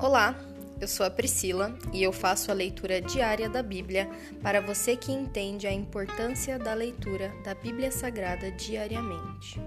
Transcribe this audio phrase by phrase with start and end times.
[0.00, 0.38] Olá,
[0.80, 4.08] eu sou a Priscila e eu faço a leitura diária da Bíblia
[4.40, 9.60] para você que entende a importância da leitura da Bíblia Sagrada diariamente.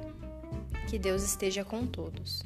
[0.90, 2.44] Que Deus esteja com todos.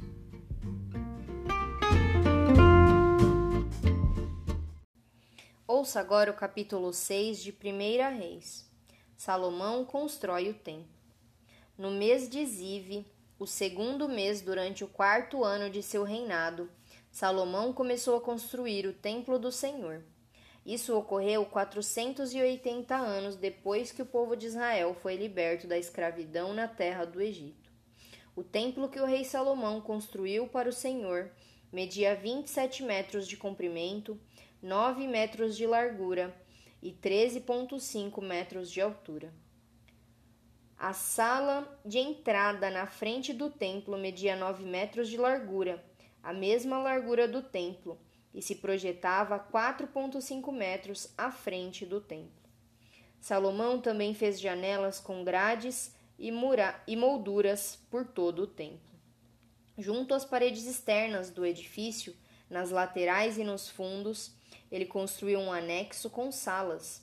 [5.68, 8.68] Ouça agora o capítulo 6 de 1 Reis.
[9.16, 10.90] Salomão constrói o templo.
[11.78, 13.06] No mês de Zive,
[13.38, 16.68] o segundo mês durante o quarto ano de seu reinado,
[17.16, 20.04] Salomão começou a construir o templo do Senhor.
[20.66, 26.68] Isso ocorreu 480 anos depois que o povo de Israel foi liberto da escravidão na
[26.68, 27.72] terra do Egito.
[28.36, 31.32] O templo que o rei Salomão construiu para o Senhor
[31.72, 34.20] media 27 metros de comprimento,
[34.62, 36.36] 9 metros de largura
[36.84, 39.34] e 13,5 metros de altura.
[40.78, 45.82] A sala de entrada na frente do templo media 9 metros de largura,
[46.26, 47.98] a mesma largura do templo,
[48.34, 52.50] e se projetava 4,5 metros à frente do templo.
[53.22, 56.34] Salomão também fez janelas com grades e,
[56.86, 58.94] e molduras por todo o templo.
[59.78, 62.14] Junto às paredes externas do edifício,
[62.50, 64.34] nas laterais e nos fundos,
[64.70, 67.02] ele construiu um anexo com salas.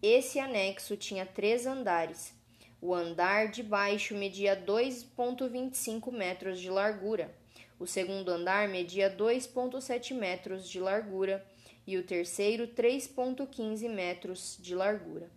[0.00, 2.34] Esse anexo tinha três andares
[2.80, 7.34] o andar de baixo media 2,25 metros de largura,
[7.80, 11.42] o segundo andar media 2,7 metros de largura
[11.86, 15.30] e o terceiro 3,15 metros de largura.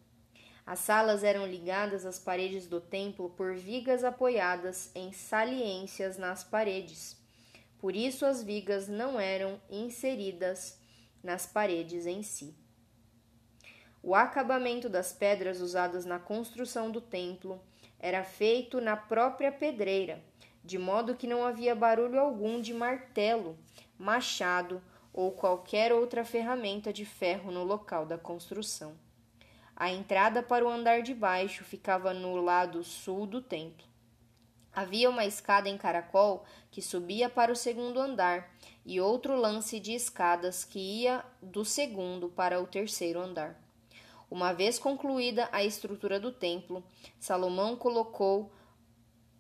[0.66, 7.18] As salas eram ligadas às paredes do templo por vigas apoiadas em saliências nas paredes.
[7.80, 10.78] Por isso, as vigas não eram inseridas
[11.24, 12.54] nas paredes em si.
[14.02, 17.64] O acabamento das pedras usadas na construção do templo
[17.98, 20.22] era feito na própria pedreira,
[20.64, 23.58] de modo que não havia barulho algum de martelo,
[23.98, 28.96] machado ou qualquer outra ferramenta de ferro no local da construção.
[29.76, 33.86] A entrada para o andar de baixo ficava no lado sul do templo.
[34.76, 38.52] Havia uma escada em caracol que subia para o segundo andar
[38.86, 43.60] e outro lance de escadas que ia do segundo para o terceiro andar.
[44.32, 46.84] Uma vez concluída a estrutura do templo,
[47.20, 48.52] Salomão colocou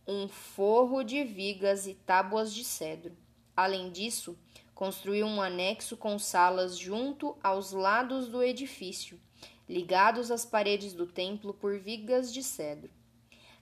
[0.07, 3.15] um forro de vigas e tábuas de cedro.
[3.55, 4.37] Além disso,
[4.73, 9.19] construiu um anexo com salas junto aos lados do edifício,
[9.67, 12.89] ligados às paredes do templo por vigas de cedro.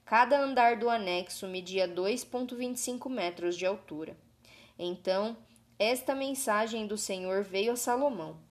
[0.06, 4.18] Cada andar do anexo media 2,25 metros de altura.
[4.78, 5.38] Então,
[5.78, 8.50] esta mensagem do Senhor veio a Salomão.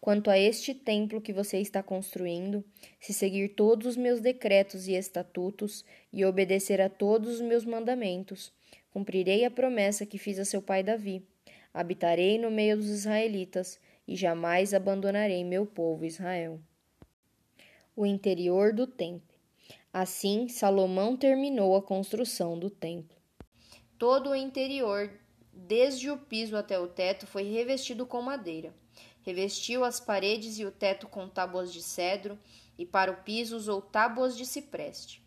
[0.00, 2.64] Quanto a este templo que você está construindo,
[3.00, 8.52] se seguir todos os meus decretos e estatutos e obedecer a todos os meus mandamentos,
[8.90, 11.26] cumprirei a promessa que fiz a seu pai Davi.
[11.74, 16.60] Habitarei no meio dos israelitas e jamais abandonarei meu povo Israel.
[17.94, 19.36] O interior do templo.
[19.92, 23.16] Assim, Salomão terminou a construção do templo.
[23.98, 25.10] Todo o interior,
[25.52, 28.72] desde o piso até o teto, foi revestido com madeira.
[29.28, 32.38] Revestiu as paredes e o teto com tábuas de cedro,
[32.78, 35.22] e para o piso usou tábuas de cipreste.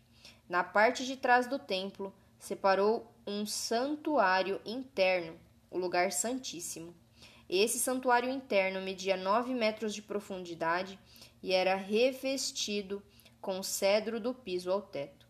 [0.48, 5.38] Na parte de trás do templo, separou um santuário interno,
[5.70, 6.92] o lugar santíssimo.
[7.48, 10.98] Esse santuário interno media nove metros de profundidade
[11.40, 13.00] e era revestido
[13.40, 15.28] com cedro do piso ao teto.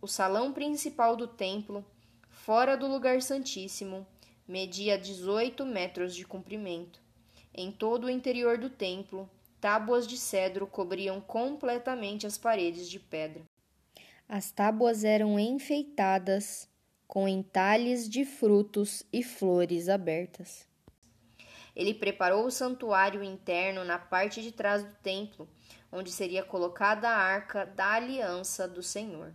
[0.00, 1.84] O salão principal do templo,
[2.30, 4.06] fora do lugar santíssimo,
[4.46, 7.02] media 18 metros de comprimento
[7.54, 9.28] em todo o interior do templo,
[9.60, 13.42] tábuas de cedro cobriam completamente as paredes de pedra.
[14.28, 16.68] As tábuas eram enfeitadas
[17.06, 20.66] com entalhes de frutos e flores abertas.
[21.76, 25.48] Ele preparou o santuário interno na parte de trás do templo,
[25.90, 29.32] onde seria colocada a arca da aliança do Senhor.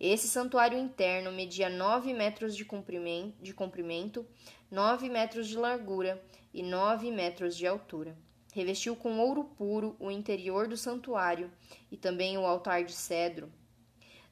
[0.00, 4.24] Esse santuário interno media nove metros de comprimento, de comprimento,
[4.70, 6.22] nove metros de largura
[6.54, 8.16] e nove metros de altura.
[8.54, 11.50] Revestiu com ouro puro o interior do santuário
[11.90, 13.52] e também o altar de cedro.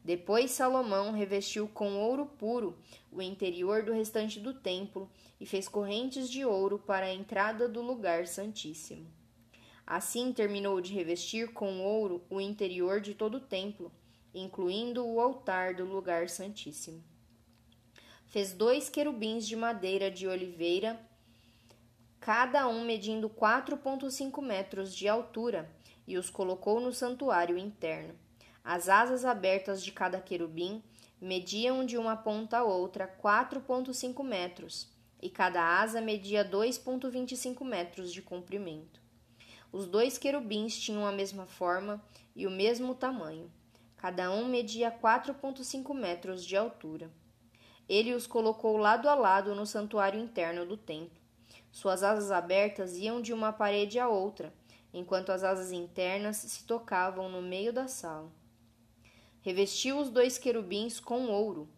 [0.05, 2.79] Depois Salomão revestiu com ouro puro
[3.11, 5.11] o interior do restante do templo
[5.41, 9.11] e fez correntes de ouro para a entrada do lugar santíssimo.
[9.85, 13.91] Assim terminou de revestir com ouro o interior de todo o templo,
[14.39, 17.03] incluindo o altar do lugar santíssimo.
[18.27, 21.01] Fez dois querubins de madeira de oliveira
[22.27, 25.71] cada um medindo 4,5 metros de altura,
[26.09, 28.15] e os colocou no santuário interno.
[28.65, 30.83] As asas abertas de cada querubim
[31.21, 34.89] mediam de uma ponta a outra 4,5 metros,
[35.23, 39.01] e cada asa media 2,25 metros de comprimento.
[39.71, 42.03] Os dois querubins tinham a mesma forma
[42.35, 43.49] e o mesmo tamanho.
[43.97, 47.11] Cada um media 4,5 metros de altura.
[47.89, 51.19] Ele os colocou lado a lado no santuário interno do templo.
[51.73, 54.53] Suas asas abertas iam de uma parede à outra,
[54.93, 58.31] enquanto as asas internas se tocavam no meio da sala.
[59.41, 61.69] Revestiu os dois querubins com ouro.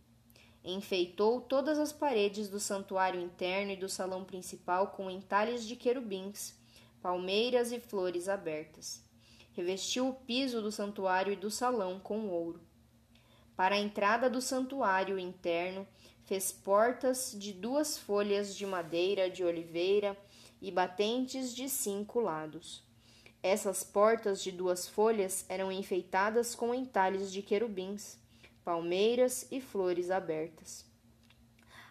[0.65, 6.55] Enfeitou todas as paredes do santuário interno e do salão principal com entalhes de querubins,
[7.01, 9.08] palmeiras e flores abertas.
[9.59, 12.61] Revestiu o piso do santuário e do salão com ouro.
[13.57, 15.85] Para a entrada do santuário interno,
[16.27, 20.17] fez portas de duas folhas de madeira de oliveira
[20.63, 22.85] e batentes de cinco lados.
[23.43, 28.17] Essas portas de duas folhas eram enfeitadas com entalhes de querubins,
[28.65, 30.87] palmeiras e flores abertas.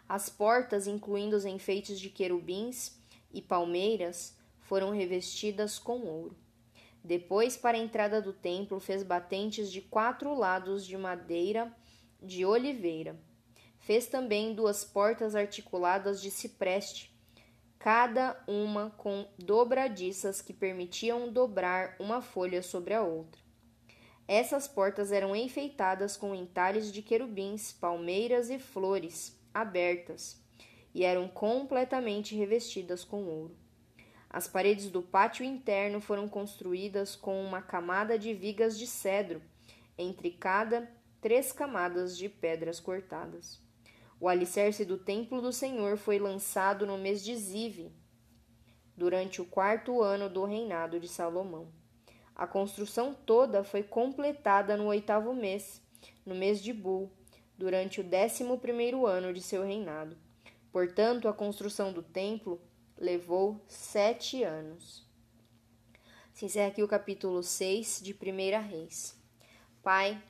[0.08, 2.98] As portas, incluindo os enfeites de querubins
[3.30, 6.47] e palmeiras, foram revestidas com ouro.
[7.08, 11.76] Depois, para a entrada do templo, fez batentes de quatro lados de madeira
[12.22, 13.18] de oliveira
[13.88, 17.10] Fez também duas portas articuladas de cipreste,
[17.80, 23.42] cada uma com dobradiças que permitiam dobrar uma folha sobre a outra.
[24.28, 30.44] Essas portas eram enfeitadas com entalhes de querubins, palmeiras e flores abertas,
[30.94, 33.56] e eram completamente revestidas com ouro.
[34.30, 39.42] As paredes do pátio interno foram construídas com uma camada de vigas de cedro,
[39.98, 40.92] entre cada
[41.22, 43.60] três camadas de pedras cortadas.
[44.20, 47.92] O alicerce do templo do Senhor foi lançado no mês de Zive,
[48.96, 51.72] durante o quarto ano do reinado de Salomão.
[52.36, 55.82] A construção toda foi completada no oitavo mês,
[56.26, 57.12] no mês de Bul,
[57.58, 60.18] durante o décimo primeiro ano de seu reinado.
[60.72, 62.62] Portanto, a construção do templo
[62.98, 65.06] levou sete anos.
[66.34, 69.16] Se encerra aqui o capítulo 6 de Primeira Reis.
[69.82, 70.22] Pai,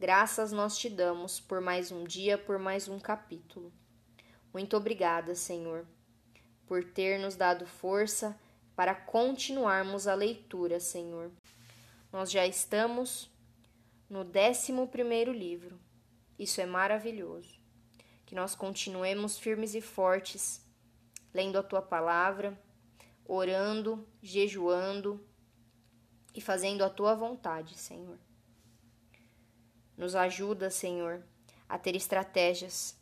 [0.00, 3.70] Graças nós te damos por mais um dia, por mais um capítulo.
[4.50, 5.86] Muito obrigada, Senhor,
[6.66, 8.34] por ter nos dado força
[8.74, 11.30] para continuarmos a leitura, Senhor.
[12.10, 13.30] Nós já estamos
[14.08, 15.78] no décimo primeiro livro.
[16.38, 17.60] Isso é maravilhoso.
[18.24, 20.64] Que nós continuemos firmes e fortes,
[21.32, 22.60] lendo a tua palavra,
[23.24, 25.24] orando, jejuando
[26.34, 28.18] e fazendo a tua vontade, Senhor.
[29.96, 31.22] Nos ajuda, Senhor,
[31.68, 32.98] a ter estratégias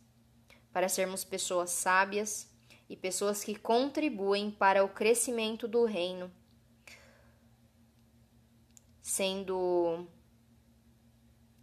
[0.72, 2.50] para sermos pessoas sábias
[2.88, 6.30] e pessoas que contribuem para o crescimento do reino,
[9.00, 10.06] sendo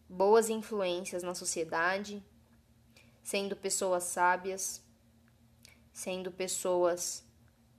[0.07, 2.23] boas influências na sociedade,
[3.23, 4.84] sendo pessoas sábias,
[5.95, 7.25] sendo pessoas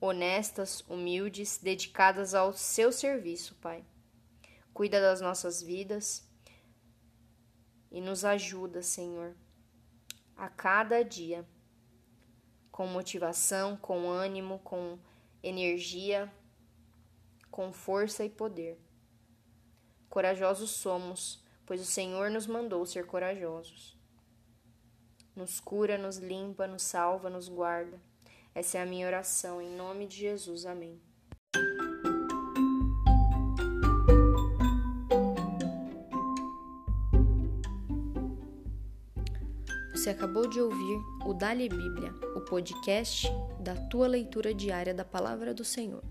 [0.00, 3.84] honestas, humildes, dedicadas ao seu serviço, Pai.
[4.72, 6.26] Cuida das nossas vidas
[7.90, 9.36] e nos ajuda, Senhor,
[10.34, 11.46] a cada dia,
[12.72, 14.98] com motivação, com ânimo, com
[15.42, 16.32] energia,
[17.50, 18.80] com força e poder.
[20.08, 23.94] Corajosos somos, pois o Senhor nos mandou ser corajosos.
[25.34, 28.00] Nos cura, nos limpa, nos salva, nos guarda.
[28.56, 30.64] Essa é a minha oração, em nome de Jesus.
[30.64, 30.98] Amém.
[39.92, 43.28] Você acabou de ouvir o Dali Bíblia, o podcast
[43.60, 46.02] da tua leitura diária da palavra do Senhor.